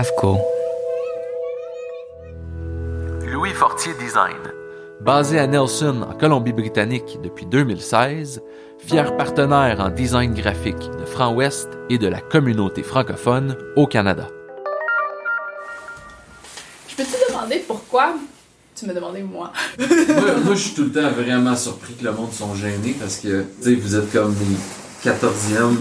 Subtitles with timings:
[0.00, 0.38] AFCO.
[3.26, 4.40] Louis Fortier Design.
[5.02, 8.40] Basé à Nelson, en Colombie-Britannique depuis 2016,
[8.78, 14.28] fier partenaire en design graphique de Franc Ouest et de la communauté francophone au Canada.
[16.88, 18.14] Je peux te demander pourquoi
[18.74, 19.52] tu me demandais moi?
[19.78, 23.18] moi, moi, je suis tout le temps vraiment surpris que le monde sont gênés parce
[23.18, 25.76] que, tu sais, vous êtes comme les 14e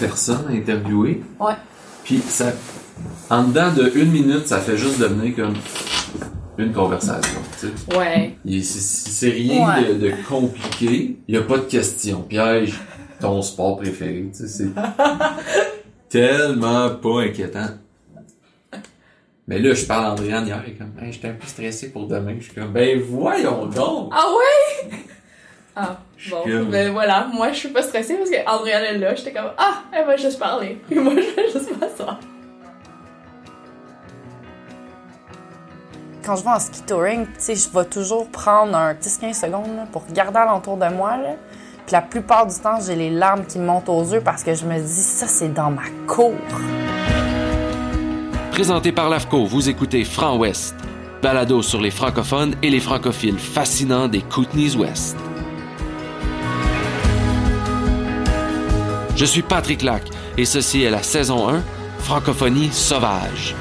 [0.00, 1.22] personnes interviewées.
[1.38, 1.56] Ouais.
[2.04, 2.54] Puis ça,
[3.30, 5.54] en dedans de une minute, ça fait juste devenir comme
[6.58, 7.40] une conversation.
[7.60, 7.96] tu sais.
[7.96, 8.36] Ouais.
[8.62, 9.84] C'est rien Ouais.
[9.88, 11.16] de, de compliqué.
[11.28, 12.22] Il n'y a pas de question.
[12.22, 12.74] Piège,
[13.20, 14.28] ton sport préféré.
[14.32, 14.68] tu sais, C'est
[16.08, 17.68] tellement pas inquiétant.
[19.46, 22.06] Mais là, je parle à Andréane hier, est comme, hey, j'étais un peu stressé pour
[22.06, 22.34] demain.
[22.38, 24.12] Je suis comme, ben voyons donc!
[24.14, 24.90] Ah ouais?
[25.74, 26.42] Ah, bon.
[26.42, 29.50] comme- Ben voilà, moi je suis pas stressée parce que Andréane est là, j'étais comme
[29.56, 30.78] Ah, elle va juste parler.
[30.90, 32.20] Et moi je vais juste m'asseoir.
[36.28, 40.36] Quand je vais en ski touring, je vais toujours prendre un 10-15 secondes pour regarder
[40.36, 41.12] alentour de moi.
[41.86, 44.52] Puis la plupart du temps, j'ai les larmes qui me montent aux yeux parce que
[44.52, 46.34] je me dis, ça, c'est dans ma cour.
[48.50, 50.74] Présenté par l'AFCO, vous écoutez Franc Ouest,
[51.22, 55.16] balado sur les francophones et les francophiles fascinants des Kootenays Ouest.
[59.16, 60.02] Je suis Patrick Lac
[60.36, 61.62] et ceci est la saison 1,
[62.00, 63.54] Francophonie sauvage.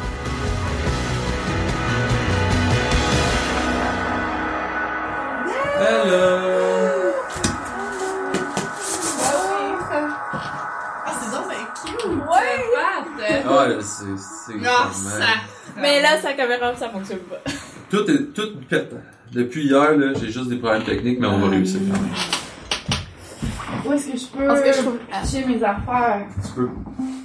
[5.90, 7.14] Hello!
[11.06, 12.06] Ah, c'est donc cute!
[12.06, 12.62] Ouais!
[13.50, 15.26] Ah, c'est, c'est Ah, ça!
[15.80, 17.38] Mais là, sa caméra, ça fonctionne pas.
[17.90, 18.94] Tout est, tout pète.
[19.32, 22.12] Depuis hier, là, j'ai juste des problèmes techniques, mais on va réussir quand même.
[23.86, 24.98] Où est-ce que je peux Parce que je trouve.
[25.22, 26.26] pitcher mes affaires?
[26.46, 26.70] Tu peux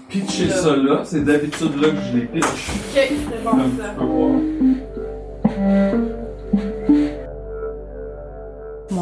[0.08, 2.44] pitcher ça là, c'est d'habitude là que je les pitch.
[2.44, 3.88] Ok, c'est bon Comme ça.
[3.88, 4.30] tu peux voir.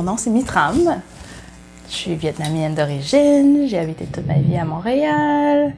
[0.00, 1.02] Mon nom, c'est Mitram.
[1.86, 3.66] Je suis vietnamienne d'origine.
[3.68, 5.74] J'ai habité toute ma vie à Montréal.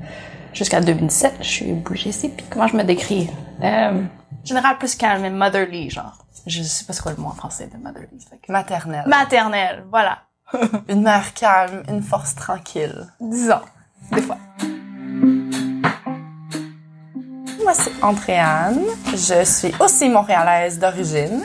[0.54, 2.28] Jusqu'à 2017, je suis bougée ici.
[2.28, 3.28] Puis comment je me décris?
[3.64, 4.00] Euh,
[4.44, 6.24] général plus calme, mais motherly, genre.
[6.46, 8.24] Je sais pas c'est quoi le mot en français de motherly.
[8.46, 9.02] que- Maternelle.
[9.08, 10.18] Maternelle, voilà.
[10.88, 13.08] Une mère calme, une force tranquille.
[13.20, 13.58] Disons,
[14.12, 14.38] des fois.
[17.64, 18.82] Moi, c'est Andréane.
[19.14, 21.42] Je suis aussi montréalaise d'origine.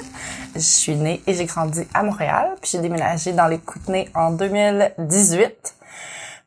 [0.58, 2.56] Je suis née et j'ai grandi à Montréal.
[2.60, 5.76] Puis j'ai déménagé dans les Kootenays en 2018,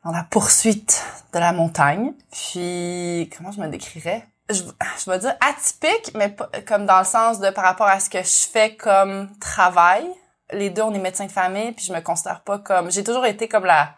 [0.03, 1.01] dans la poursuite
[1.33, 2.11] de la montagne.
[2.29, 4.27] Puis, comment je me décrirais?
[4.49, 8.01] Je, je vais dire atypique, mais pas, comme dans le sens de par rapport à
[8.01, 10.05] ce que je fais comme travail.
[10.51, 12.91] Les deux, on est médecins de famille, puis je me considère pas comme...
[12.91, 13.95] J'ai toujours été comme la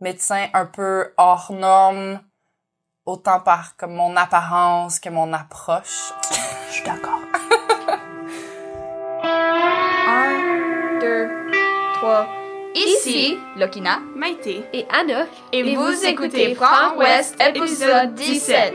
[0.00, 2.20] médecin un peu hors norme,
[3.06, 6.12] autant par comme mon apparence que mon approche.
[6.68, 7.15] Je suis d'accord.
[12.06, 12.26] 3.
[12.76, 14.62] Ici, Lokina Maïté.
[14.72, 18.74] et Anok, et, vous écoutez Franc Ouest, épisode 17.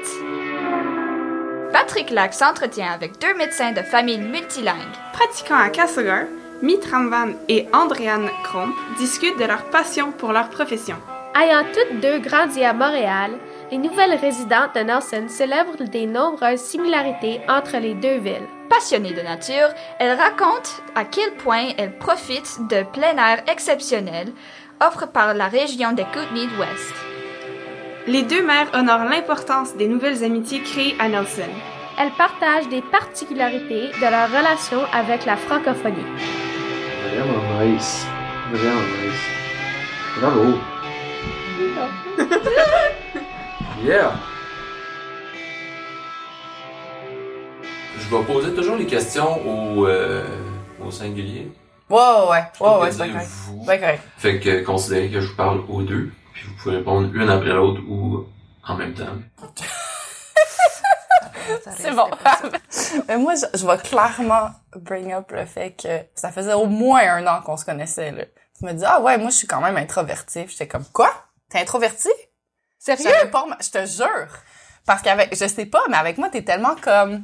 [1.72, 4.76] Patrick Lac s'entretient avec deux médecins de famille multilingues.
[5.14, 6.26] Pratiquant à Castlegar,
[6.62, 10.98] Mitramvan et Andréane Kromp discutent de leur passion pour leur profession.
[11.40, 13.32] Ayant toutes deux grandi à Montréal,
[13.72, 18.50] les nouvelles résidentes de Nelson célèbrent des nombreuses similarités entre les deux villes.
[18.72, 19.68] Passionnée de nature,
[20.00, 24.32] elle raconte à quel point elle profite de plein air exceptionnel
[24.80, 26.94] offre par la région des Kootenays Ouest.
[28.08, 31.50] Les deux mères honorent l'importance des nouvelles amitiés créées à Nelson.
[32.00, 36.06] Elles partagent des particularités de leur relation avec la francophonie.
[37.14, 38.06] Vraiment nice.
[38.54, 39.22] Vraiment nice.
[40.18, 40.58] Bravo.
[43.84, 44.14] yeah.
[48.12, 50.26] Je vais poser toujours les questions au, euh,
[50.86, 51.50] au singulier?
[51.90, 52.44] Ouais, ouais, ouais.
[52.60, 53.26] Ouais, ouais, c'est correct.
[53.26, 53.60] vous.
[53.62, 54.04] C'est pas correct.
[54.18, 57.54] Fait que considérez que je vous parle aux deux, puis vous pouvez répondre une après
[57.54, 58.26] l'autre ou
[58.68, 59.06] en même temps.
[61.78, 62.10] C'est bon.
[63.08, 67.00] Mais moi, je, je vais clairement bring up le fait que ça faisait au moins
[67.16, 68.26] un an qu'on se connaissait, là.
[68.60, 70.46] Tu me dis, ah ouais, moi, je suis quand même introvertie.
[70.50, 71.14] J'étais comme, quoi?
[71.50, 72.10] T'es introvertie?
[72.78, 73.10] Sérieux?
[73.32, 74.28] Pas je te jure.
[74.86, 77.24] Parce qu'avec, je sais pas, mais avec moi, t'es tellement comme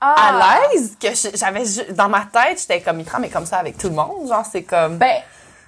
[0.00, 0.14] Ah!
[0.16, 3.88] à l'aise que j'avais, dans ma tête, j'étais comme, Mitra, mais comme ça avec tout
[3.88, 4.28] le monde.
[4.28, 5.22] Genre, c'est comme, Ben,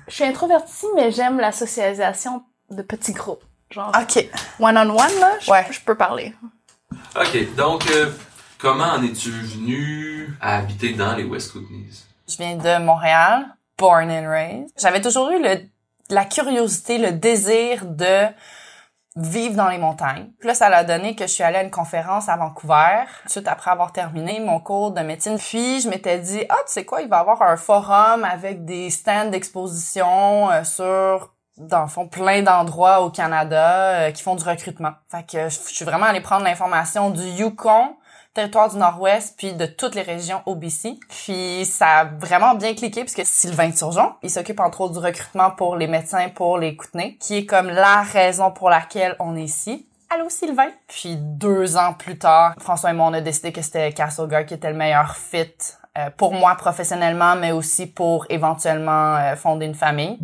[0.09, 3.43] je suis introvertie, mais j'aime la socialisation de petits groupes.
[3.71, 4.29] Genre, ok.
[4.61, 5.67] one-on-one, là, je, Ouais.
[5.71, 6.35] je peux parler.
[7.17, 8.11] Ok, donc euh,
[8.59, 12.05] comment en es-tu venu à habiter dans les West Kootenays?
[12.29, 13.47] Je viens de Montréal,
[13.79, 14.71] born and raised.
[14.79, 15.61] J'avais toujours eu le,
[16.09, 18.27] la curiosité, le désir de
[19.17, 20.31] vivre dans les montagnes.
[20.39, 23.49] Puis là, ça l'a donné que je suis allée à une conférence à Vancouver, suite
[23.49, 25.37] après avoir terminé mon cours de médecine.
[25.37, 28.65] Puis je m'étais dit, ah, tu sais quoi, il va y avoir un forum avec
[28.65, 34.35] des stands d'exposition euh, sur dans le fond, plein d'endroits au Canada euh, qui font
[34.35, 34.93] du recrutement.
[35.11, 37.97] Fait que je suis vraiment allée prendre l'information du Yukon,
[38.35, 40.99] territoire du Nord-Ouest, puis de toutes les régions OBC.
[41.09, 45.51] Puis ça a vraiment bien cliqué puisque Sylvain Turgeon, il s'occupe entre autres du recrutement
[45.51, 49.45] pour les médecins pour les Kootenays, qui est comme la raison pour laquelle on est
[49.45, 49.87] ici.
[50.13, 50.71] Allô Sylvain?
[50.89, 54.55] Puis deux ans plus tard, François et moi, on a décidé que c'était Castlegar qui
[54.55, 55.55] était le meilleur fit
[55.99, 60.19] euh, pour moi professionnellement, mais aussi pour éventuellement euh, fonder une famille.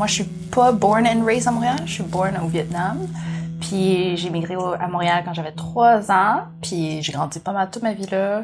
[0.00, 1.76] Moi, je suis pas born and raised à Montréal.
[1.84, 3.06] Je suis born au Vietnam.
[3.60, 6.44] Puis j'ai migré à Montréal quand j'avais trois ans.
[6.62, 8.42] Puis j'ai grandi pas mal toute ma vie là.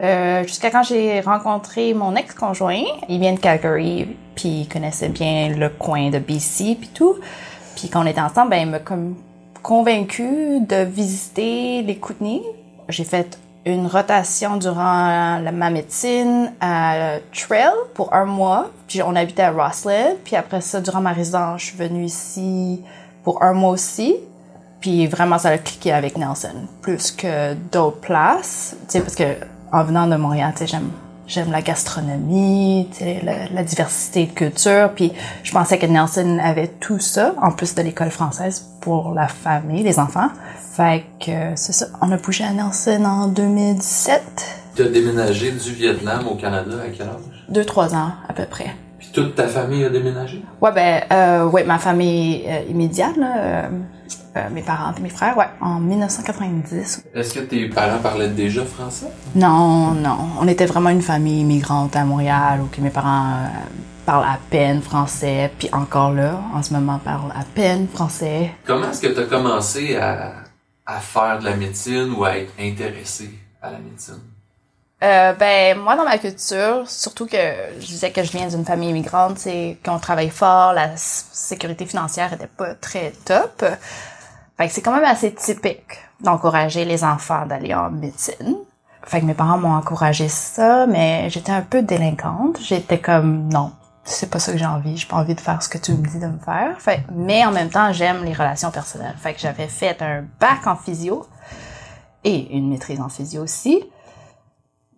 [0.00, 2.84] Euh, Jusqu'à quand j'ai rencontré mon ex-conjoint.
[3.08, 4.06] Il vient de Calgary.
[4.36, 7.16] Puis il connaissait bien le coin de BC puis tout.
[7.74, 9.16] Puis quand on était ensemble, ben il m'a comme
[9.64, 12.42] convaincu de visiter les Kootenays.
[12.88, 13.36] J'ai fait
[13.66, 18.70] une rotation durant la, ma médecine à Trail pour un mois.
[18.88, 20.16] Puis on habitait à Rossland.
[20.24, 22.82] Puis après ça, durant ma résidence, je suis venue ici
[23.22, 24.16] pour un mois aussi.
[24.80, 28.76] Puis vraiment, ça a cliqué avec Nelson plus que d'autres places.
[28.80, 29.24] Tu sais, parce que
[29.72, 30.90] en venant de Montréal, tu sais, j'aime
[31.26, 32.88] j'aime la gastronomie,
[33.22, 34.90] la, la diversité de culture.
[34.94, 35.12] Puis
[35.42, 39.82] je pensais que Nelson avait tout ça, en plus de l'école française pour la famille,
[39.82, 40.28] les enfants.
[40.76, 41.86] Fait que c'est ça.
[42.00, 44.22] On a bougé à Nelson en 2017.
[44.74, 47.46] Tu as déménagé du Vietnam au Canada à quel âge?
[47.48, 48.74] Deux, trois ans à peu près.
[49.04, 50.42] Puis toute ta famille a déménagé?
[50.60, 53.68] Ouais, ben, euh, ouais, ma famille euh, immédiate, là, euh,
[54.36, 57.04] euh, mes parents et mes frères, ouais, en 1990.
[57.14, 59.06] Est-ce que tes parents parlaient déjà français?
[59.34, 63.46] Non, non, on était vraiment une famille immigrante à Montréal où que mes parents euh,
[64.06, 68.52] parlent à peine français, puis encore là, en ce moment, parlent à peine français.
[68.66, 70.32] Comment est-ce que tu as commencé à,
[70.86, 73.30] à faire de la médecine ou à être intéressé
[73.62, 74.20] à la médecine?
[75.04, 77.36] Euh, ben moi dans ma culture, surtout que
[77.78, 82.32] je disais que je viens d'une famille immigrante, c'est qu'on travaille fort, la sécurité financière
[82.32, 83.66] était pas très top.
[84.56, 88.56] Fait que c'est quand même assez typique d'encourager les enfants d'aller en médecine.
[89.02, 92.58] Fait que mes parents m'ont encouragé ça, mais j'étais un peu délinquante.
[92.62, 93.72] J'étais comme non,
[94.04, 94.96] c'est pas ça que j'ai envie.
[94.96, 96.80] J'ai pas envie de faire ce que tu me dis de me faire.
[96.80, 99.16] Fait mais en même temps, j'aime les relations personnelles.
[99.18, 101.26] Fait que j'avais fait un bac en physio
[102.22, 103.84] et une maîtrise en physio aussi.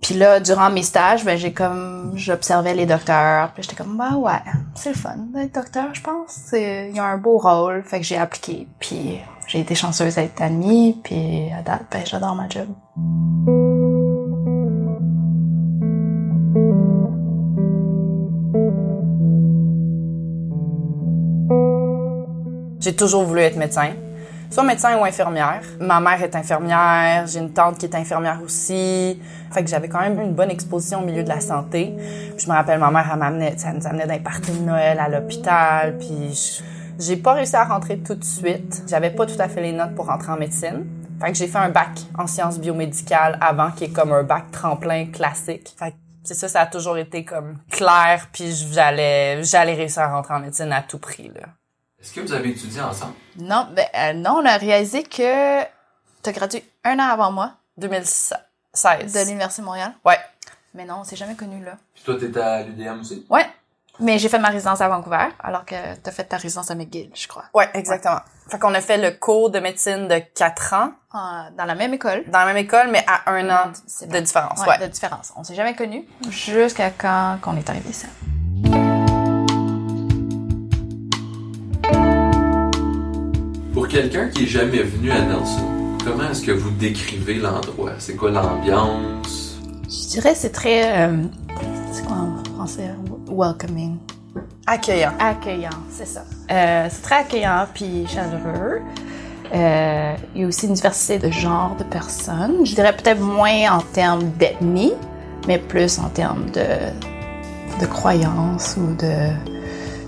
[0.06, 3.50] Puis là, durant mes stages, ben, j'ai comme, j'observais les docteurs.
[3.54, 4.38] Puis j'étais comme, bah ouais,
[4.76, 6.50] c'est le fun d'être docteur, je pense.
[6.52, 7.82] Il y a un beau rôle.
[7.82, 8.68] Fait que j'ai appliqué.
[8.78, 9.18] Puis
[9.48, 10.94] j'ai été chanceuse d'être admise.
[11.02, 12.68] Puis à date, ben, j'adore ma job.
[22.78, 23.90] J'ai toujours voulu être médecin.
[24.50, 25.62] Soit médecin ou infirmière.
[25.80, 29.20] Ma mère est infirmière, j'ai une tante qui est infirmière aussi.
[29.52, 31.94] Fait que j'avais quand même une bonne exposition au milieu de la santé.
[32.36, 35.08] Je me rappelle, ma mère, elle m'amenait, elle nous amenait d'un party de Noël à
[35.08, 35.98] l'hôpital.
[35.98, 36.62] Puis
[36.98, 38.84] j'ai pas réussi à rentrer tout de suite.
[38.88, 40.86] J'avais pas tout à fait les notes pour rentrer en médecine.
[41.20, 44.50] Fait que j'ai fait un bac en sciences biomédicales avant, qui est comme un bac
[44.52, 45.74] tremplin classique.
[45.78, 50.08] Fait que c'est ça, ça a toujours été comme clair, puis j'allais, j'allais réussir à
[50.08, 51.48] rentrer en médecine à tout prix, là.
[52.06, 53.14] Est-ce que vous avez étudié ensemble?
[53.36, 55.62] Non, ben, euh, non, on a réalisé que
[56.22, 59.12] t'as gradué un an avant moi 2016.
[59.12, 59.92] de l'Université de Montréal?
[60.04, 60.16] Ouais.
[60.74, 61.72] Mais non, on s'est jamais connus là.
[61.94, 63.26] Puis toi, t'étais à l'UDM aussi?
[63.28, 63.44] Ouais.
[63.98, 67.10] Mais j'ai fait ma résidence à Vancouver, alors que t'as fait ta résidence à McGill,
[67.12, 67.46] je crois.
[67.54, 68.20] Ouais, exactement.
[68.48, 71.92] Fait qu'on a fait le cours de médecine de 4 ans Ah, dans la même
[71.92, 72.22] école.
[72.30, 74.60] dans la même école, mais à un an C'est de différence.
[74.60, 74.78] Ouais, Ouais.
[74.78, 75.32] de différence.
[75.34, 78.06] On s'est jamais connus jusqu'à quand qu'on est arrivé ici.
[83.96, 87.92] Quelqu'un qui est jamais venu à Nelson, comment est-ce que vous décrivez l'endroit?
[87.98, 89.58] C'est quoi l'ambiance?
[89.84, 91.16] Je dirais c'est très euh,
[91.92, 92.90] c'est quoi en français?
[93.26, 93.96] Welcoming,
[94.66, 95.12] Accueillant.
[95.18, 96.24] accueillant, c'est ça.
[96.50, 98.82] Euh, c'est très accueillant puis chaleureux.
[99.54, 102.66] Euh, il y a aussi une diversité de genres de personnes.
[102.66, 104.92] Je dirais peut-être moins en termes d'ethnie,
[105.48, 106.66] mais plus en termes de
[107.80, 109.55] de croyances ou de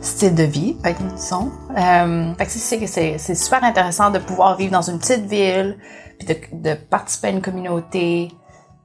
[0.03, 0.77] style de vie,
[1.17, 1.51] disons.
[1.77, 5.79] Euh, fait que c'est- super intéressant de pouvoir vivre dans une petite ville,
[6.19, 8.33] puis de, de participer à une communauté,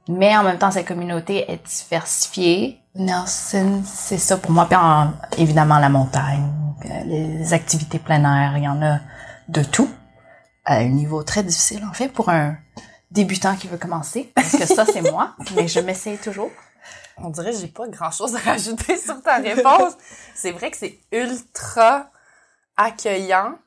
[0.08, 2.80] mais en même temps cette communauté est diversifiée.
[2.94, 4.66] Nelson, c'est ça pour moi.
[4.66, 6.48] Puis en- évidemment la montagne,
[6.84, 8.98] euh, les activités plein air, il y en a
[9.48, 9.88] de tout
[10.64, 12.56] à un niveau très difficile en fait pour un
[13.10, 16.50] débutant qui veut commencer, parce que ça, c'est moi, mais je m'essaye toujours.
[17.18, 19.94] On dirait que j'ai pas grand chose à rajouter sur ta réponse.
[20.34, 22.10] c'est vrai que c'est ultra
[22.76, 23.58] accueillant.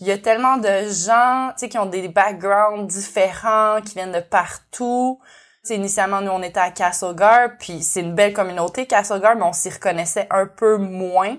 [0.00, 4.12] Il y a tellement de gens, tu sais, qui ont des backgrounds différents, qui viennent
[4.12, 5.20] de partout.
[5.66, 9.52] Tu initialement, nous, on était à Castlegar, puis c'est une belle communauté, Castlegar, mais on
[9.52, 11.36] s'y reconnaissait un peu moins.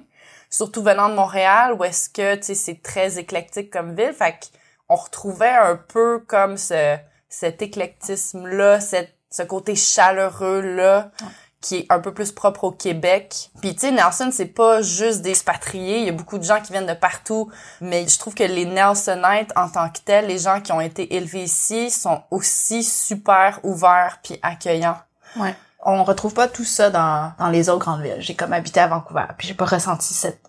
[0.50, 4.14] Surtout venant de Montréal, où est-ce que, tu sais, c'est très éclectique comme ville.
[4.14, 4.36] Fait
[4.88, 6.98] qu'on retrouvait un peu comme ce,
[7.30, 11.12] cet éclectisme-là, cette, ce côté chaleureux-là,
[11.62, 13.52] qui est un peu plus propre au Québec.
[13.62, 16.62] Puis tu sais, Nelson, c'est pas juste des expatriés, il y a beaucoup de gens
[16.62, 17.52] qui viennent de partout,
[17.82, 21.16] mais je trouve que les Nelsonites en tant que tels, les gens qui ont été
[21.16, 24.98] élevés ici, sont aussi super ouverts puis accueillants.
[25.36, 25.56] Ouais.
[25.82, 28.18] On retrouve pas tout ça dans, dans les autres grandes villes.
[28.20, 30.42] J'ai comme habité à Vancouver, puis j'ai pas ressenti cet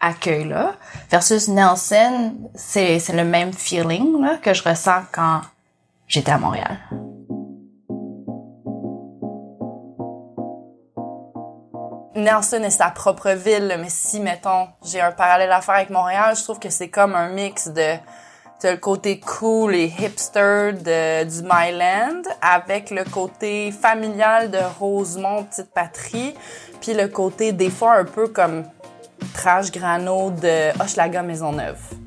[0.00, 0.74] accueil-là.
[1.10, 5.42] Versus Nelson, c'est, le même feeling là, que je ressens quand
[6.08, 6.78] j'étais à Montréal.
[12.20, 16.36] Nelson est sa propre ville, mais si, mettons, j'ai un parallèle à faire avec Montréal,
[16.36, 17.94] je trouve que c'est comme un mix de
[18.60, 25.44] t'as le côté cool et hipster de, du Myland avec le côté familial de Rosemont,
[25.44, 26.34] petite patrie,
[26.80, 28.64] puis le côté des fois un peu comme
[29.32, 31.99] trash grano de Hochelaga Maisonneuve.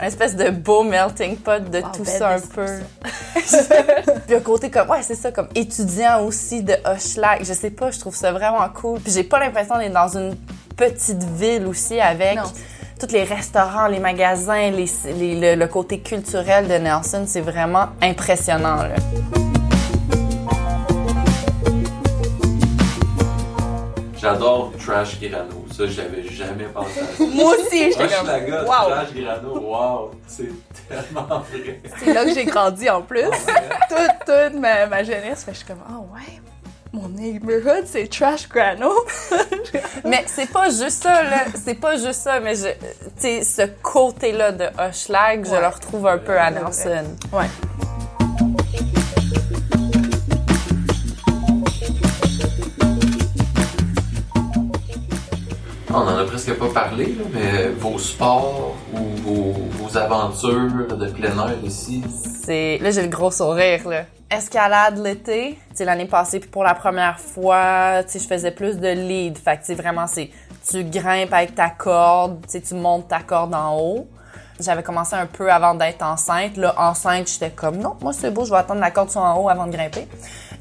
[0.00, 2.66] Un espèce de beau melting pot de Wow, tout ça un peu.
[4.26, 7.44] Puis un côté comme, ouais, c'est ça, comme étudiant aussi de Hochelag.
[7.44, 8.98] Je sais pas, je trouve ça vraiment cool.
[9.00, 10.36] Puis j'ai pas l'impression d'être dans une
[10.76, 12.42] petite ville aussi avec Non.
[13.00, 14.86] tous les restaurants, les magasins, les,
[15.16, 17.24] les- le, le côté culturel de Nelson.
[17.26, 18.96] C'est vraiment impressionnant, là.
[24.16, 25.63] J'adore Trash Grano.
[25.76, 27.24] Ça, j'avais jamais pensé à ça.
[27.34, 28.90] Moi aussi, j'étais comme, Hochelaga, wow.
[28.90, 30.50] Trash Grano, wow, c'est
[30.88, 31.80] tellement vrai.
[31.98, 33.22] C'est là que j'ai grandi en plus.
[33.88, 36.40] toute, toute ma, ma jeunesse, fait que je suis comme, ah ouais,
[36.92, 38.92] mon neighborhood, c'est Trash Grano.
[40.04, 41.44] Mais c'est pas juste ça, là.
[41.56, 46.06] C'est pas juste ça, mais je, tu sais, ce côté-là de Hochelag, je le retrouve
[46.06, 46.52] un peu à.
[46.52, 47.04] Nelson.
[47.32, 47.46] Ouais.
[55.96, 61.38] On en a presque pas parlé, là, mais vos sports ou vos, aventures de plein
[61.38, 62.02] air ici,
[62.44, 63.80] C'est là j'ai le gros sourire.
[64.28, 69.38] Escalade l'été, sais l'année passée puis pour la première fois, je faisais plus de lead,
[69.38, 70.30] fait que vraiment c'est
[70.68, 74.08] tu grimpes avec ta corde, tu montes ta corde en haut.
[74.60, 78.44] J'avais commencé un peu avant d'être enceinte, là enceinte, j'étais comme non, moi c'est beau,
[78.44, 80.06] je vais attendre la corde soit en haut avant de grimper.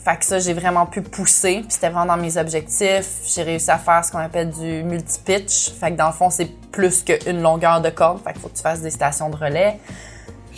[0.03, 3.21] Fait que ça j'ai vraiment pu pousser, puis c'était vraiment dans mes objectifs.
[3.23, 6.49] J'ai réussi à faire ce qu'on appelle du multi-pitch, fait que dans le fond c'est
[6.71, 9.79] plus qu'une longueur de corde, fait qu'il faut que tu fasses des stations de relais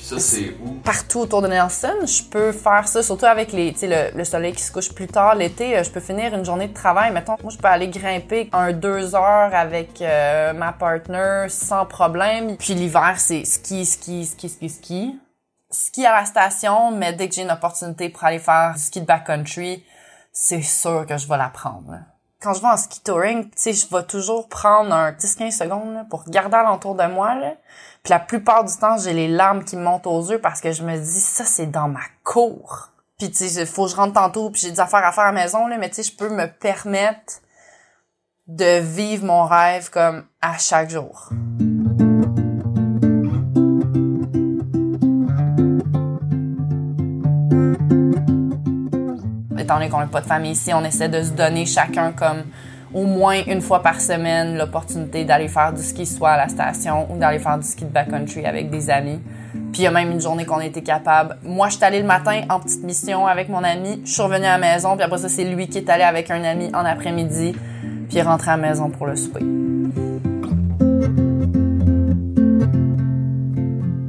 [0.06, 0.76] ça, c'est où?
[0.84, 1.94] partout autour de Nelson.
[2.06, 4.94] Je peux faire ça, surtout avec les, tu sais, le, le soleil qui se couche
[4.94, 5.78] plus tard l'été.
[5.78, 7.12] euh, Je peux finir une journée de travail.
[7.12, 12.56] Mettons, moi, je peux aller grimper un deux heures avec euh, ma partner sans problème.
[12.58, 15.20] Puis l'hiver, c'est ski, ski, ski, ski, ski.
[15.72, 19.02] Ski à la station, mais dès que j'ai une opportunité pour aller faire du ski
[19.02, 19.84] de backcountry,
[20.32, 21.96] c'est sûr que je vais la prendre.
[22.42, 25.94] Quand je vais en ski touring, tu sais, je vais toujours prendre un 10-15 secondes
[25.94, 27.34] là, pour regarder alentour de moi.
[27.36, 27.54] Là.
[28.06, 30.72] Puis la plupart du temps, j'ai les larmes qui me montent aux yeux parce que
[30.72, 32.90] je me dis, ça, c'est dans ma cour.
[33.18, 35.32] Puis, tu sais, faut que je rentre tantôt, puis j'ai des affaires à faire à
[35.32, 37.42] la maison, là, mais tu sais, je peux me permettre
[38.46, 41.30] de vivre mon rêve comme à chaque jour.
[49.58, 52.44] Étant donné qu'on n'a pas de famille ici, on essaie de se donner chacun comme
[52.96, 57.06] au moins une fois par semaine l'opportunité d'aller faire du ski soit à la station
[57.12, 59.20] ou d'aller faire du ski de backcountry avec des amis.
[59.74, 61.38] Puis il y a même une journée qu'on a été capable.
[61.44, 64.02] Moi, je suis allée le matin en petite mission avec mon ami.
[64.06, 64.96] Je suis revenue à la maison.
[64.96, 67.52] Puis après ça, c'est lui qui est allé avec un ami en après-midi.
[67.52, 69.42] Puis il est rentré à la maison pour le souper.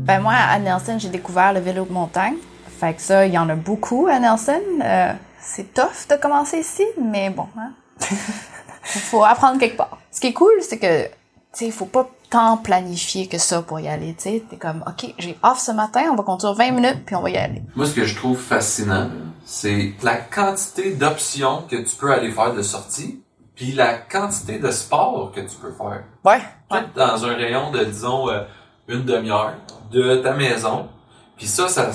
[0.05, 2.37] Ben moi, à Nelson, j'ai découvert le vélo de montagne.
[2.78, 4.61] Fait que ça, il y en a beaucoup à Nelson.
[4.85, 7.73] Euh, c'est tough de commencer ici, mais bon, hein.
[8.87, 9.99] faut apprendre quelque part.
[10.11, 11.11] Ce qui est cool, c'est que, tu
[11.52, 14.45] sais, il faut pas tant planifier que ça pour y aller, tu sais.
[14.49, 17.31] T'es comme, OK, j'ai off ce matin, on va conduire 20 minutes, puis on va
[17.31, 17.62] y aller.
[17.75, 19.11] Moi, ce que je trouve fascinant,
[19.45, 23.23] c'est la quantité d'options que tu peux aller faire de sortie,
[23.55, 26.05] puis la quantité de sports que tu peux faire.
[26.25, 26.40] Ouais.
[26.69, 28.43] Tout dans un rayon de, disons, euh,
[28.88, 29.55] une demi-heure
[29.90, 30.88] de ta maison.
[31.37, 31.90] Puis ça, ça,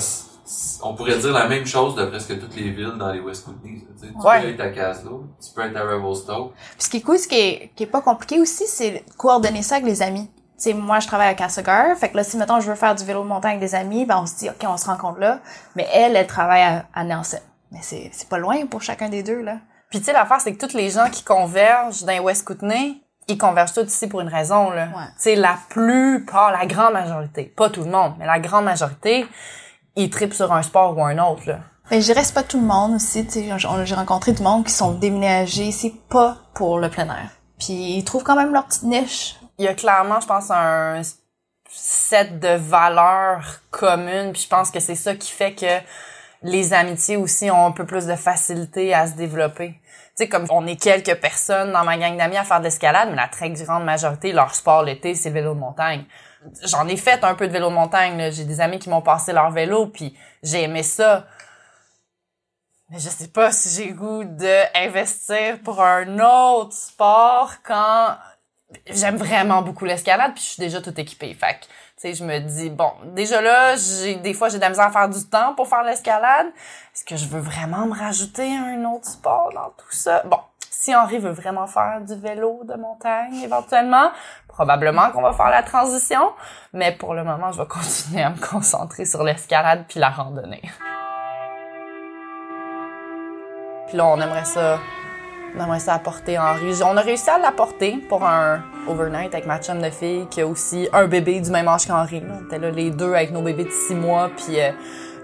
[0.82, 3.80] on pourrait dire la même chose de presque toutes les villes dans les West Kootenays.
[4.00, 4.12] Tu, sais.
[4.12, 4.42] tu Ouais.
[4.42, 6.52] peux être à Caslo, tu peux être à Revelstoke.
[6.54, 9.62] Puis ce qui est cool, ce qui est, qui est pas compliqué aussi, c'est coordonner
[9.62, 10.28] ça avec les amis.
[10.58, 11.96] Tu sais, moi, je travaille à Castlegar.
[11.96, 14.04] Fait que là, si, mettons, je veux faire du vélo de montagne avec des amis,
[14.06, 15.40] ben, on se dit, OK, on se rencontre là.
[15.76, 17.38] Mais elle, elle travaille à, à Nelson.
[17.70, 19.56] Mais c'est, c'est pas loin pour chacun des deux, là.
[19.90, 22.94] Puis tu sais, l'affaire, c'est que tous les gens qui convergent dans West Kootenay,
[23.28, 24.84] ils convergent tous ici pour une raison, là.
[24.86, 25.04] Ouais.
[25.16, 29.26] Tu sais, la plupart, la grande majorité, pas tout le monde, mais la grande majorité,
[29.96, 31.60] ils tripent sur un sport ou un autre, là.
[31.90, 34.92] Mais je dirais, c'est pas tout le monde aussi, j'ai rencontré du monde qui sont
[34.92, 37.30] déménagés ici pas pour le plein air.
[37.58, 39.36] Puis ils trouvent quand même leur petite niche.
[39.58, 41.02] Il y a clairement, je pense, un
[41.68, 45.80] set de valeurs communes, puis je pense que c'est ça qui fait que
[46.42, 49.78] les amitiés aussi ont un peu plus de facilité à se développer.
[50.16, 53.08] Tu sais, comme on est quelques personnes dans ma gang d'amis à faire de l'escalade,
[53.10, 56.04] mais la très grande majorité, leur sport l'été, c'est le vélo de montagne.
[56.64, 58.30] J'en ai fait un peu de vélo de montagne.
[58.30, 61.26] J'ai des amis qui m'ont passé leur vélo, puis j'ai aimé ça.
[62.90, 68.16] Mais je sais pas si j'ai goût d'investir pour un autre sport quand
[68.86, 71.32] j'aime vraiment beaucoup l'escalade, puis je suis déjà tout équipée.
[71.32, 71.66] Fait
[72.04, 73.74] je me dis, bon, déjà là,
[74.22, 76.46] des fois, j'ai de la misère à faire du temps pour faire l'escalade.
[76.94, 80.22] Est-ce que je veux vraiment me rajouter un autre sport dans tout ça?
[80.24, 84.10] Bon, si Henri veut vraiment faire du vélo de montagne, éventuellement,
[84.48, 86.32] probablement qu'on va faire la transition.
[86.72, 90.62] Mais pour le moment, je vais continuer à me concentrer sur l'escalade puis la randonnée.
[93.86, 94.78] Puis là, on aimerait ça
[95.56, 96.80] on aimerait ça apporter Henri.
[96.84, 100.46] On a réussi à l'apporter pour un overnight avec ma chum de fille qui a
[100.46, 102.22] aussi un bébé du même âge qu'Henri.
[102.28, 104.70] On était là les deux avec nos bébés de six mois, puis euh,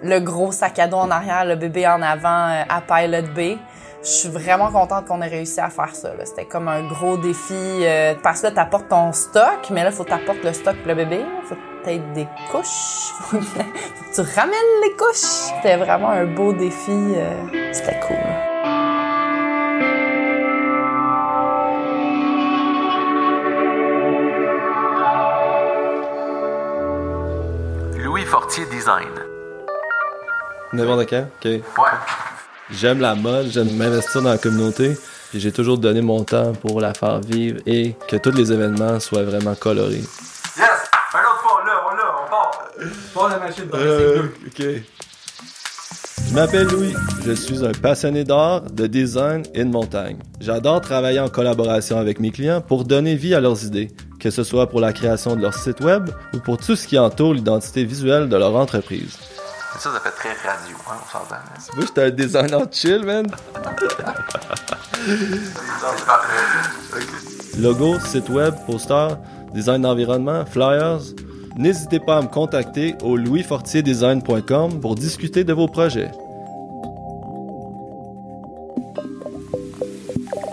[0.02, 3.58] le gros sac à dos en arrière, le bébé en avant euh, à Pilot Bay.
[4.00, 6.10] Je suis vraiment contente qu'on ait réussi à faire ça.
[6.24, 10.04] C'était comme un gros défi euh, parce que là, t'apportes ton stock, mais là, faut
[10.04, 11.24] t'apporter le stock pour le bébé.
[11.48, 12.66] Faut peut-être des couches.
[13.20, 13.42] Faut que
[14.14, 14.54] tu ramènes
[14.84, 15.14] les couches.
[15.56, 16.92] C'était vraiment un beau défi.
[16.92, 18.16] euh, C'était cool.
[28.88, 29.12] Design.
[30.72, 31.26] N'importe quand?
[31.38, 31.44] OK.
[31.44, 31.60] Ouais.
[32.70, 34.96] J'aime la mode, j'aime m'investir dans la communauté.
[35.30, 38.98] Puis j'ai toujours donné mon temps pour la faire vivre et que tous les événements
[38.98, 39.96] soient vraiment colorés.
[39.96, 40.06] Yes!
[41.12, 42.64] Un autre fois, là, on l'a, on part.
[43.14, 44.62] Pas la machine, Euh, ok.
[46.28, 46.94] Je m'appelle Louis,
[47.26, 50.18] je suis un passionné d'art, de design et de montagne.
[50.40, 54.42] J'adore travailler en collaboration avec mes clients pour donner vie à leurs idées, que ce
[54.44, 57.84] soit pour la création de leur site web ou pour tout ce qui entoure l'identité
[57.84, 59.16] visuelle de leur entreprise.
[59.78, 61.36] Ça, ça fait très radio, hein, on s'entend.
[61.36, 61.60] hein.
[61.74, 63.26] Vois, j'étais un designer chill, man.
[67.58, 69.08] Logo, site web, poster,
[69.54, 71.00] design d'environnement, flyers.
[71.56, 76.10] N'hésitez pas à me contacter au louisfortierdesign.com pour discuter de vos projets.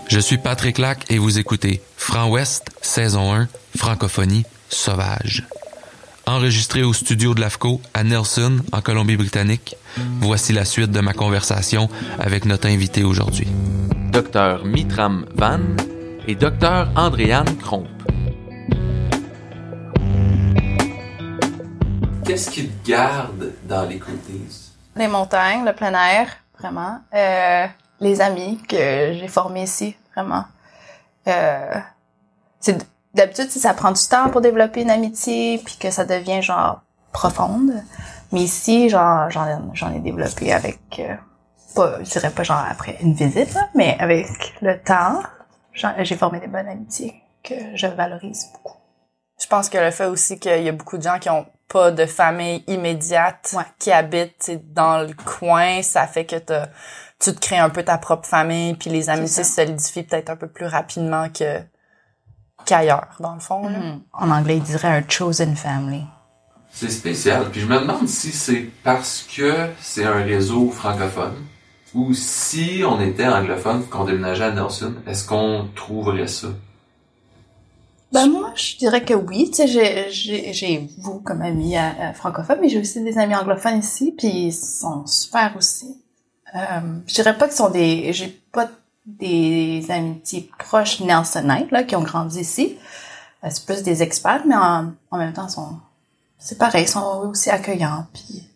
[0.07, 5.43] Je suis Patrick Lac et vous écoutez Franc Ouest, saison 1, francophonie sauvage.
[6.27, 9.75] Enregistré au studio de l'AFCO à Nelson, en Colombie-Britannique,
[10.21, 11.89] voici la suite de ma conversation
[12.19, 13.47] avec notre invité aujourd'hui.
[14.11, 15.59] Docteur Mitram Van
[16.27, 17.87] et Docteur Andréane Kromp.
[22.23, 24.73] Qu'est-ce qui te garde dans les Kootenays?
[24.95, 26.27] Les montagnes, le plein air,
[26.59, 27.01] vraiment.
[27.15, 27.65] Euh,
[27.99, 30.45] les amis que j'ai formés ici, vraiment.
[31.27, 31.79] Euh,
[33.13, 36.81] d'habitude si ça prend du temps pour développer une amitié puis que ça devient genre
[37.11, 37.71] profonde.
[38.31, 41.15] Mais ici, genre j'en ai, j'en ai développé avec euh,
[41.75, 44.27] pas je dirais pas genre après une visite, là, mais avec
[44.61, 45.21] le temps,
[45.99, 48.77] j'ai formé des bonnes amitiés que je valorise beaucoup.
[49.41, 51.91] Je pense que le fait aussi qu'il y a beaucoup de gens qui ont pas
[51.91, 53.63] de famille immédiate, Ouais.
[53.79, 56.69] qui habitent dans le coin, ça fait que t'as-
[57.19, 60.35] tu te crées un peu ta propre famille, puis les amitiés se solidifient peut-être un
[60.35, 61.59] peu plus rapidement que
[62.65, 63.67] qu'ailleurs, dans le fond.
[63.69, 63.79] là.
[64.13, 66.03] En anglais, ils diraient un chosen family.
[66.71, 67.49] C'est spécial.
[67.51, 71.35] Puis je me demande si c'est parce que c'est un réseau francophone
[71.93, 76.49] ou si on était anglophone qu'on déménageait à Nelson, est-ce qu'on trouverait ça?
[78.11, 79.49] Ben moi, je dirais que oui.
[79.51, 83.17] Tu sais, j'ai- j'ai j'ai vous comme amis euh, euh, francophones, mais j'ai aussi des
[83.17, 86.01] amis anglophones ici, puis ils sont super aussi.
[86.55, 86.59] Euh,
[87.07, 88.13] je dirais pas qu'ils sont des...
[88.13, 88.69] J'ai pas
[89.05, 92.77] des amitiés proches Nelsonite, là, qui ont grandi ici.
[93.43, 95.79] Euh, c'est plus des experts, mais en, en même temps, sont...
[96.37, 98.47] C'est pareil, ils sont aussi accueillants, puis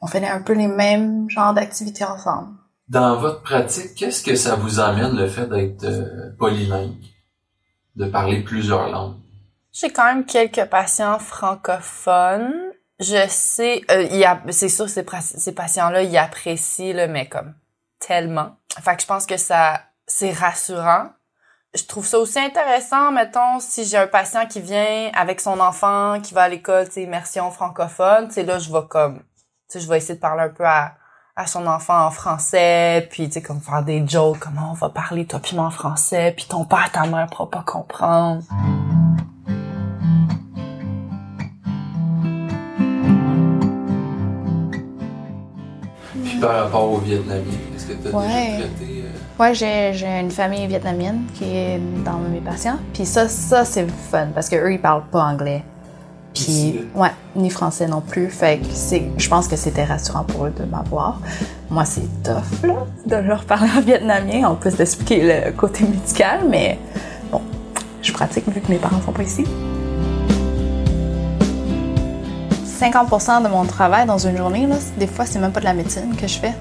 [0.00, 2.54] on fait un peu les mêmes genres d'activités ensemble.
[2.88, 6.96] Dans votre pratique, qu'est-ce que ça vous amène le fait d'être euh, polylingue?
[7.96, 9.16] De parler plusieurs langues?
[9.72, 12.52] J'ai quand même quelques patients francophones.
[13.00, 17.28] Je sais, euh, il y a- c'est sûr, ces, ces patients-là, ils apprécient, là, mais
[17.28, 17.54] comme
[18.06, 18.56] tellement.
[18.80, 21.08] Fait que je pense que ça, c'est rassurant.
[21.74, 26.20] je trouve ça aussi intéressant, mettons, si j'ai un patient qui vient avec son enfant,
[26.22, 29.24] qui va à l'école, tu immersion francophone, tu sais, là, je vais comme, tu
[29.68, 30.94] sais, je vais essayer de parler un peu à,
[31.34, 34.88] à son enfant en français, puis, tu sais, comme faire des jokes, comment on va
[34.90, 38.44] parler, toi puis moi en français, puis ton père, ta mère pourra pas comprendre.
[46.34, 47.40] Puis par rapport aux Vietnamiens,
[47.76, 48.26] est-ce que tu as Ouais.
[48.26, 49.04] déjà traité...
[49.04, 52.76] euh, Ouais, j'ai, j'ai une famille vietnamienne qui est dans mes patients.
[52.92, 55.62] Puis ça, ça c'est fun parce que eux ils parlent pas anglais.
[56.34, 58.28] Puis ouais, ni français non plus.
[58.28, 61.20] Fait que c'est, je pense que c'était rassurant pour eux de m'avoir.
[61.70, 62.74] Moi, c'est tough là
[63.06, 66.78] de leur parler en vietnamien en plus d'expliquer le côté médical, mais
[67.30, 67.40] bon,
[68.02, 69.44] je pratique vu que mes parents sont pas ici.
[72.74, 75.74] 50% de mon travail dans une journée, là, des fois, c'est même pas de la
[75.74, 76.52] médecine que je fais.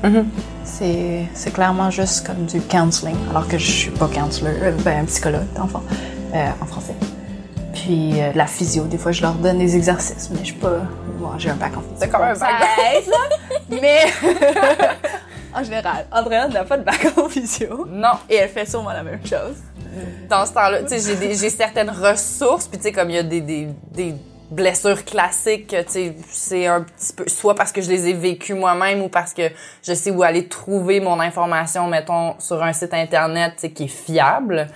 [0.64, 5.06] C'est, c'est clairement juste comme du counseling, alors que je suis pas counselor, euh, ben,
[5.06, 5.84] psychologue d'enfant,
[6.34, 6.96] euh, en français.
[7.74, 10.82] Puis euh, la physio, des fois, je leur donne des exercices, mais je suis pas.
[11.20, 11.96] Bon, j'ai un bac en physio.
[11.98, 13.04] C'est quand même un bac.
[13.70, 14.00] Mais
[15.56, 17.88] en général, Andréane n'a pas de bac en physio.
[17.90, 18.14] Non.
[18.30, 19.58] Et elle fait sûrement la même chose.
[20.30, 23.24] dans ce temps-là, tu sais, j'ai certaines ressources, puis tu sais, comme il y a
[23.24, 24.16] des, des, des
[24.54, 29.10] blessures classiques, c'est un petit peu, soit parce que je les ai vécues moi-même ou
[29.10, 29.50] parce que
[29.82, 34.68] je sais où aller trouver mon information, mettons, sur un site internet, qui est fiable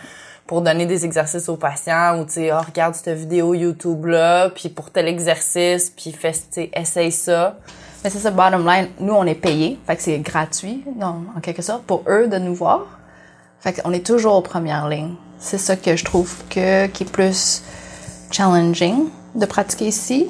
[0.47, 4.49] pour donner des exercices aux patients ou tu sais, oh, regarde cette vidéo YouTube là,
[4.49, 6.33] puis pour tel exercice, puis fais,
[6.73, 7.57] essaye ça.
[8.03, 11.61] Mais c'est ça, bottom line, nous, on est payés, fait que c'est gratuit, en quelque
[11.61, 12.85] sorte, pour eux de nous voir.
[13.59, 15.15] Fait qu'on est toujours aux premières lignes.
[15.39, 17.63] C'est ça que je trouve que, qui est plus
[18.31, 20.27] challenging de pratiquer ici.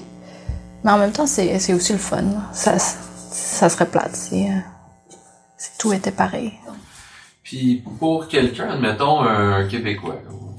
[0.84, 2.24] Mais en même temps, c'est, c'est aussi le fun.
[2.54, 4.52] Ça, ça serait plate si, euh,
[5.58, 6.54] si tout était pareil.
[7.44, 10.52] Puis pour quelqu'un, admettons un Québécois ou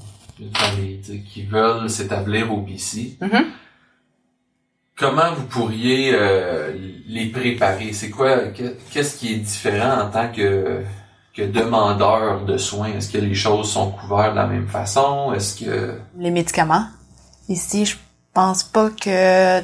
[0.43, 0.99] une famille
[1.31, 3.45] qui veulent s'établir au BC, Mhm.
[4.97, 6.73] comment vous pourriez euh,
[7.07, 7.93] les préparer?
[7.93, 10.83] C'est quoi, que- qu'est-ce qui est différent en tant que,
[11.35, 12.87] que demandeur de soins?
[12.93, 15.31] Est-ce que les choses sont couvertes de la même façon?
[15.33, 15.99] Est-ce que...
[16.17, 16.87] Les médicaments.
[17.47, 17.95] Ici, je
[18.33, 19.61] pense pas que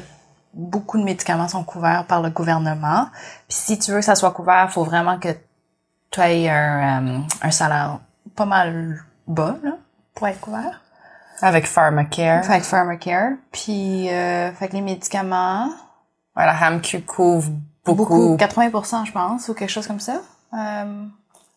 [0.54, 3.08] beaucoup de médicaments sont couverts par le gouvernement.
[3.48, 5.28] Puis si tu veux que ça soit couvert, il faut vraiment que
[6.10, 8.00] tu aies un, euh, un salaire
[8.34, 9.72] pas mal bas là,
[10.14, 10.80] pour être couvert.
[11.42, 12.42] Avec Pharmacare.
[12.42, 13.32] Que Pharmacare.
[13.52, 15.68] Puis euh, fait que les médicaments,
[16.36, 17.50] Ouais, la RAMQ couvre
[17.84, 18.36] beaucoup, beaucoup.
[18.36, 20.20] 80% je pense, ou quelque chose comme ça.
[20.52, 21.06] Euh,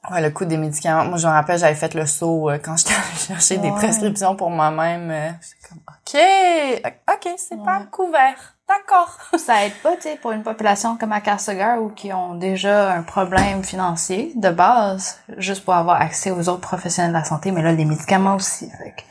[0.09, 1.05] Ouais, le coût des médicaments.
[1.05, 4.35] Moi, je me rappelle, j'avais fait le saut euh, quand j'étais allée chercher des prescriptions
[4.35, 5.11] pour moi-même.
[5.11, 8.55] euh, J'étais comme, OK, OK, c'est pas couvert.
[8.67, 9.17] D'accord.
[9.37, 12.93] ça aide pas, tu sais, pour une population comme à Castlegar ou qui ont déjà
[12.93, 17.51] un problème financier de base, juste pour avoir accès aux autres professionnels de la santé,
[17.51, 19.01] mais là, les médicaments aussi, fait que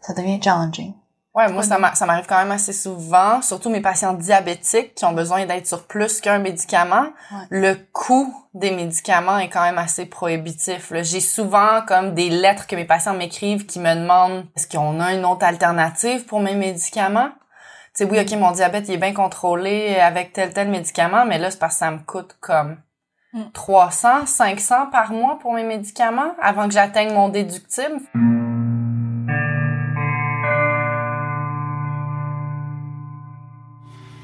[0.00, 0.94] ça devient challenging.
[1.38, 5.04] Ouais, moi, ça m'a- ça m'arrive quand même assez souvent, surtout mes patients diabétiques qui
[5.04, 7.04] ont besoin d'être sur plus qu'un médicament.
[7.30, 7.46] Ouais.
[7.50, 10.92] Le coût des médicaments est quand même assez prohibitif.
[11.02, 15.14] J'ai souvent comme des lettres que mes patients m'écrivent qui me demandent est-ce qu'on a
[15.14, 17.28] une autre alternative pour mes médicaments?
[17.96, 21.38] Tu sais, oui, OK, mon diabète, il est bien contrôlé avec tel, tel médicament, mais
[21.38, 22.78] là, c'est parce que ça me coûte comme
[23.34, 23.42] Mm.
[23.52, 28.00] 300, 500 par mois pour mes médicaments avant que j'atteigne mon déductible.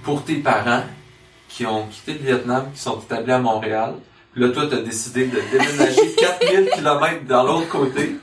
[0.05, 0.83] Pour tes parents
[1.49, 3.95] qui ont quitté le Vietnam, qui sont établis à Montréal,
[4.33, 8.17] puis là, toi, t'as décidé de déménager 4000 km dans l'autre côté.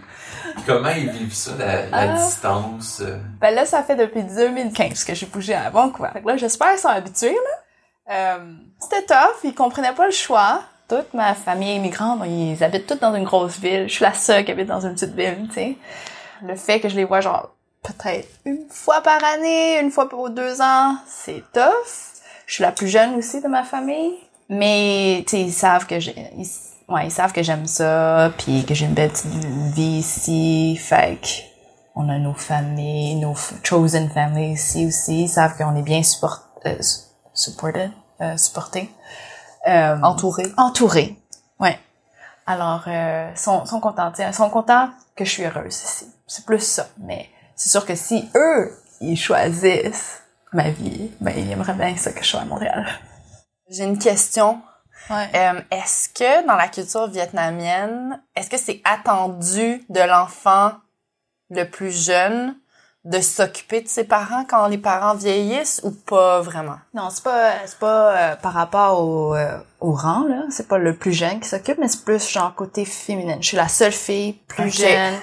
[0.66, 2.08] Comment ils vivent ça, la, la Ah.
[2.18, 3.02] distance?
[3.02, 3.18] euh?
[3.40, 6.10] Ben là, ça fait depuis 2015 que j'ai bougé à Vancouver.
[6.14, 8.16] Fait que Là, j'espère qu'ils sont habitués, là.
[8.38, 10.64] Euh, c'était tough, ils comprenaient pas le choix.
[10.90, 13.88] Toute ma famille immigrante, ils habitent tous dans une grosse ville.
[13.88, 15.78] Je suis la seule qui habite dans une petite ville, tu sais.
[16.44, 20.30] Le fait que je les vois genre peut-être une fois par année, une fois pour
[20.30, 22.20] deux ans, c'est tough.
[22.46, 24.14] Je suis la plus jeune aussi de ma famille.
[24.50, 26.14] Mais, tu sais, ils savent que j'ai...
[26.38, 26.46] Ils,
[26.94, 29.28] ouais, ils savent que j'aime ça, puis que j'ai une belle petite
[29.74, 30.76] vie ici.
[30.78, 31.28] Fait que
[31.96, 35.24] on a nos familles, nos chosen families ici aussi.
[35.24, 37.00] Ils savent qu'on est bien support, euh, su-
[37.34, 38.90] supported, euh, supporté.
[39.68, 40.44] Euh, Entouré.
[40.58, 41.16] entouré.
[41.60, 41.80] Ouais.
[42.46, 44.12] Alors, euh, sont, sont contents.
[44.20, 46.08] Ils sont contents que je suis heureuse ici.
[46.28, 46.88] C'est plus ça.
[46.98, 47.30] Mais
[47.62, 52.24] c'est sûr que si eux, ils choisissent ma vie, ben, ils aimeraient bien ça que
[52.24, 52.88] je sois à Montréal.
[53.70, 54.60] J'ai une question.
[55.12, 55.30] Ouais.
[55.36, 60.72] Euh, est-ce que dans la culture vietnamienne, est-ce que c'est attendu de l'enfant
[61.52, 62.56] le plus jeune
[63.06, 66.80] de s'occuper de ses parents quand les parents vieillissent ou pas vraiment?
[66.96, 70.80] Non, c'est pas c'est pas euh, par rapport au, euh, au rang là, c'est pas
[70.80, 73.38] le plus jeune qui s'occupe, mais c'est plus genre côté féminin.
[73.40, 75.14] Je suis la seule fille plus jeune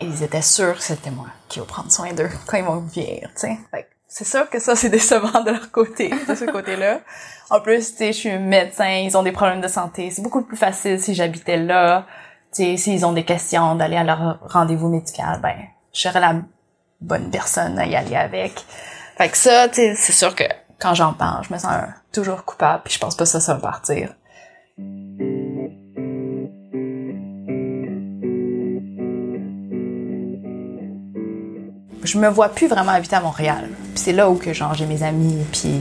[0.00, 2.80] Et ils étaient sûrs que c'était moi qui vais prendre soin d'eux quand ils vont
[2.80, 3.58] vieillir, tu sais.
[3.70, 7.00] Fait que c'est sûr que ça, c'est décevant de leur côté, de ce côté-là.
[7.50, 10.10] En plus, tu sais, je suis médecin, ils ont des problèmes de santé.
[10.10, 12.06] C'est beaucoup plus facile si j'habitais là.
[12.54, 15.56] Tu sais, s'ils ont des questions d'aller à leur rendez-vous médical, ben,
[15.92, 16.36] je serais la
[17.00, 18.64] bonne personne à y aller avec.
[19.16, 20.44] Fait que ça, tu sais, c'est sûr que
[20.78, 21.72] quand j'en parle, je me sens
[22.12, 24.14] toujours coupable, puis je pense pas que ça, ça va partir.
[32.06, 33.68] Je me vois plus vraiment habiter à Montréal.
[33.68, 35.80] Puis c'est là où que genre j'ai mes amis, puis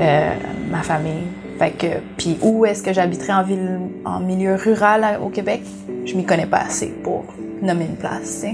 [0.00, 0.30] euh,
[0.70, 1.24] ma famille.
[1.58, 1.86] Fait que,
[2.18, 5.62] puis où est-ce que j'habiterais en ville, en milieu rural à- au Québec?
[6.04, 7.24] Je m'y connais pas assez pour
[7.62, 8.44] nommer une place.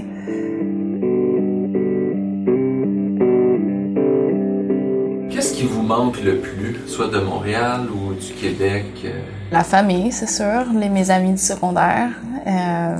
[5.29, 8.85] Qu'est-ce qui vous manque le plus, soit de Montréal ou du Québec?
[9.05, 9.09] euh?
[9.51, 12.09] La famille, c'est sûr, les, mes amis du secondaire,
[12.47, 12.97] euh,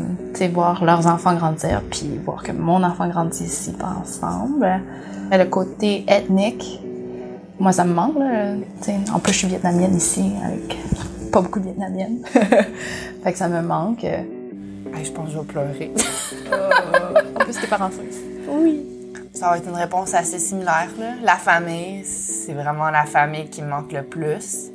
[0.47, 4.81] voir leurs enfants grandir, puis voir que mon enfant grandit ici, pas ensemble.
[5.29, 6.79] Mais le côté ethnique,
[7.59, 8.55] moi, ça me manque, là.
[9.13, 10.77] En plus, je suis vietnamienne ici, avec
[11.31, 12.23] pas beaucoup de vietnamiennes.
[13.23, 14.03] fait que ça me manque.
[14.03, 14.25] Hey,
[15.05, 15.91] je pense que je vais pleurer.
[17.35, 17.89] en plus, tes parents.
[18.49, 18.85] Oui.
[19.33, 20.89] Ça va être une réponse assez similaire.
[20.99, 21.13] Là.
[21.23, 24.70] La famille, c'est vraiment la famille qui me manque le plus.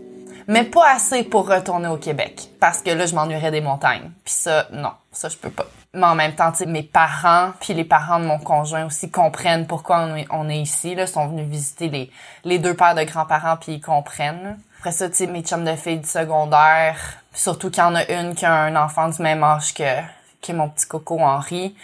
[0.48, 2.48] Mais pas assez pour retourner au Québec.
[2.60, 4.10] Parce que là, je m'ennuierais des montagnes.
[4.24, 5.66] Puis ça, non, ça, je peux pas.
[5.92, 10.00] Mais en même temps, mes parents, puis les parents de mon conjoint aussi comprennent pourquoi
[10.00, 10.94] on est, on est ici.
[10.94, 12.10] Là, sont venus visiter les,
[12.44, 14.58] les deux pères de grands-parents, puis ils comprennent.
[14.78, 16.96] Après ça, tu sais, mes chums de filles du secondaire,
[17.32, 20.00] surtout qu'il y en a une qui a un enfant du même âge que,
[20.42, 21.74] que mon petit coco Henri.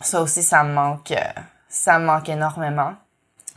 [0.00, 2.94] Ça aussi, ça me manque, euh, ça me manque énormément.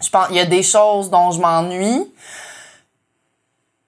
[0.03, 2.13] Je pense, il y a des choses dont je m'ennuie,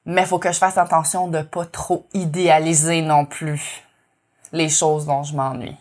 [0.09, 3.83] mais faut que je fasse attention de pas trop idéaliser non plus
[4.53, 5.75] les choses dont je m'ennuie.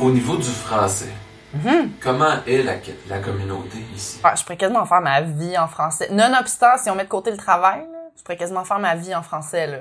[0.00, 1.12] Au niveau du français,
[2.02, 2.74] comment est la,
[3.08, 4.20] la communauté ici?
[4.24, 6.08] Ouais, je pourrais quasiment faire ma vie en français.
[6.10, 9.22] Nonobstant, si on met de côté le travail, je pourrais quasiment faire ma vie en
[9.22, 9.78] français, là.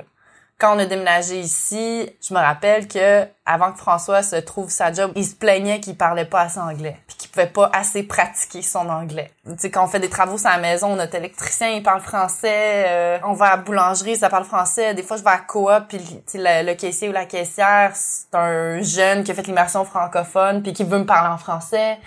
[0.57, 4.93] Quand on a déménagé ici, je me rappelle que avant que François se trouve sa
[4.93, 8.61] job, il se plaignait qu'il parlait pas assez anglais, puis qu'il pouvait pas assez pratiquer
[8.61, 9.31] son anglais.
[9.45, 12.85] Tu sais, quand on fait des travaux sur la maison, notre électricien, il parle français,
[12.87, 14.93] euh, on va à la boulangerie, ça parle français.
[14.93, 15.99] Des fois, je vais à coop, puis
[16.35, 20.71] le, le caissier ou la caissière, c'est un jeune qui a fait l'immersion francophone, puis
[20.71, 21.97] qui veut me parler en français.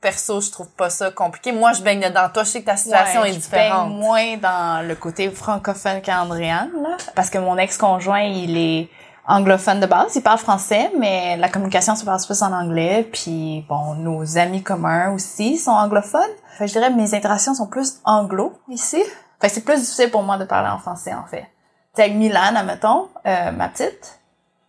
[0.00, 1.52] Perso, je trouve pas ça compliqué.
[1.52, 2.28] Moi, je baigne dedans.
[2.32, 3.88] Toi, je sais que ta situation Ouais, est je différente.
[3.90, 6.96] baigne moins dans le côté francophone qu'Andréane, là.
[7.14, 8.88] Parce que mon ex-conjoint, il est
[9.26, 10.16] anglophone de base.
[10.16, 13.06] Il parle français, mais la communication se passe plus en anglais.
[13.12, 16.22] Puis, bon, nos amis communs aussi sont anglophones.
[16.56, 19.02] Fait que je dirais que mes interactions sont plus anglo ici.
[19.40, 21.46] Fait que c'est plus difficile pour moi de parler en français, en fait.
[21.92, 24.20] T'sais, avec Milan, admettons, euh, ma petite,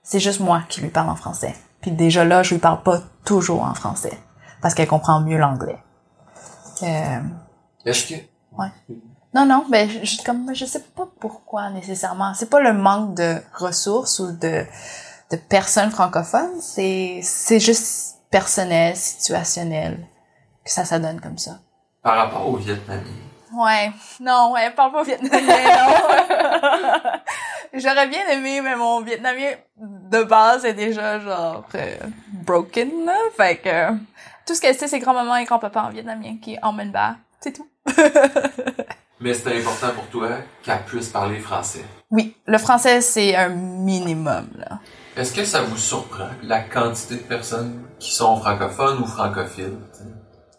[0.04, 1.56] c'est juste moi qui lui parle en français.
[1.82, 4.18] Puis déjà là, je lui parle pas toujours en français.
[4.62, 5.80] Parce qu'elle comprend mieux l'anglais.
[6.84, 7.20] Euh,
[7.86, 8.16] Est-ce que...
[8.58, 8.68] Ouais.
[9.34, 12.34] Non, non, ben, je, comme, je sais pas pourquoi nécessairement.
[12.34, 14.66] C'est pas le manque de ressources ou de,
[15.32, 20.06] de personnes francophones, c'est, c'est juste personnel, situationnel,
[20.66, 21.60] que ça, ça donne comme ça.
[22.04, 23.32] Par rapport aux Vietnamiens.
[23.54, 23.92] Ouais.
[24.20, 27.02] Non, ouais, parle pas vietnamien, non.
[27.74, 31.98] J'aurais bien aimé, mais mon vietnamien de base est déjà, genre, euh,
[32.32, 33.18] broken, là.
[33.36, 33.92] Fait que,
[34.52, 37.16] tout ce qu'elle sait, c'est grand-maman et grand-papa en vietnamien qui emmènent bas.
[37.40, 37.70] C'est tout.
[39.22, 40.30] Mais c'est important pour toi
[40.62, 41.86] qu'elle puisse parler français.
[42.10, 44.80] Oui, le français, c'est un minimum, là.
[45.16, 49.78] Est-ce que ça vous surprend, la quantité de personnes qui sont francophones ou francophiles?
[49.94, 50.04] t'sais?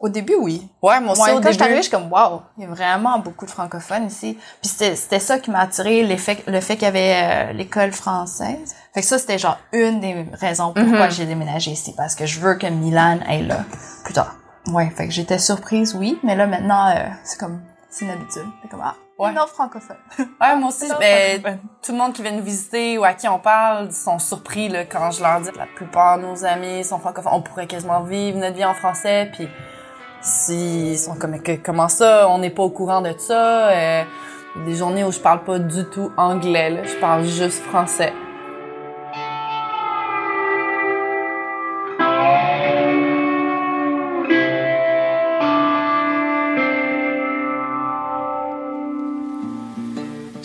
[0.01, 0.67] Au début, oui.
[0.83, 1.63] Ouais, moi aussi, Ouais, au quand je suis début.
[1.65, 4.39] arrivée, je suis comme, wow, il y a vraiment beaucoup de francophones ici.
[4.63, 7.93] Puis c'était, c'était ça qui m'a attiré, l'effet, le fait qu'il y avait euh, l'école
[7.93, 8.75] française.
[8.95, 11.11] Fait que ça, c'était genre une des raisons pourquoi Mhm.
[11.11, 13.59] j'ai déménagé ici, parce que je veux que Milan aille là
[14.05, 14.35] plus tard.
[14.69, 18.45] Ouais, fait que j'étais surprise, oui, mais là maintenant, euh, c'est comme, c'est une habitude.
[18.63, 19.31] C'est comme, ah, Ouais.
[19.33, 19.97] autre francophone.
[20.41, 23.39] Ouais, moi aussi, ben, tout le monde qui vient nous visiter ou à qui on
[23.39, 26.99] parle sont surpris là, quand je leur dis que la plupart de nos amis sont
[26.99, 27.33] francophones.
[27.35, 29.49] On pourrait quasiment vivre notre vie en français, puis
[30.21, 33.71] s'ils sont comme que- comment ça, on n'est pas au courant de ça.
[33.71, 34.05] euh,
[34.67, 38.13] des journées où je parle pas du tout anglais, là, je parle juste français.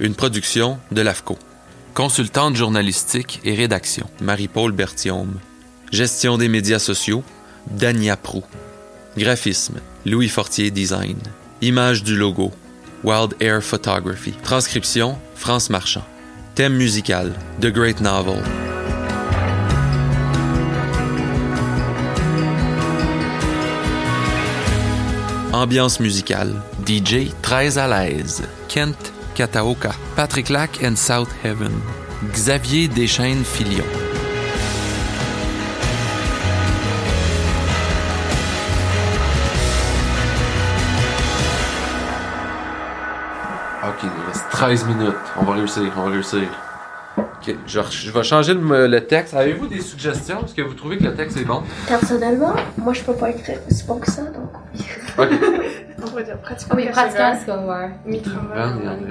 [0.00, 1.38] une production de l'AFCO.
[1.94, 5.38] Consultante journalistique et rédaction, Marie-Paul Berthiaume.
[5.92, 7.22] Gestion des médias sociaux,
[7.70, 8.42] Dania Prou.
[9.16, 11.18] Graphisme, Louis Fortier Design.
[11.60, 12.50] Image du logo,
[13.04, 14.32] Wild Air Photography.
[14.42, 16.04] Transcription, France Marchand.
[16.54, 18.42] Thème musical, The Great Novel.
[25.52, 26.54] Ambiance musicale,
[26.86, 31.72] DJ très à l'aise, Kent Kataoka, Patrick Lack and South Heaven,
[32.32, 33.84] Xavier Deschaines Filion.
[43.84, 45.14] Ok, il reste 13 minutes.
[45.40, 46.42] On va réussir, on va réussir.
[47.18, 49.34] Ok, je, je vais changer le, le texte.
[49.34, 50.44] Avez-vous des suggestions?
[50.44, 51.62] Est-ce que vous trouvez que le texte est bon?
[51.88, 54.50] Personnellement, moi, je peux pas écrire aussi bon que ça, donc.
[55.18, 55.28] Ok.
[56.04, 56.84] On pourrait dire pratiquement Oui,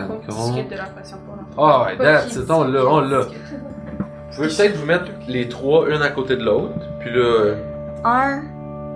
[0.07, 0.47] groupe regarde.
[0.51, 1.85] discute de leur passion pour l'enfant.
[1.87, 3.19] Ah, that's it, on l'a, on l'a.
[3.21, 6.73] Vous pouvez peut-être vous mettre les trois, une à côté de l'autre.
[6.99, 7.55] Puis là, euh,
[8.03, 8.41] Un,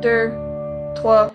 [0.01, 0.31] deux,
[0.95, 1.31] trois.